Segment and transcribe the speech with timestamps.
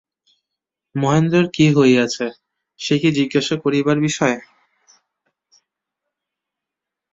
[0.95, 2.27] মহেন্দ্রের কী হইয়াছে,
[2.79, 4.37] সে কি জিজ্ঞাসা করিবার বিষয়।